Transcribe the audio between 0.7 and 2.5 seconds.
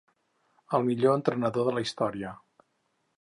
El millor entrenador de la història.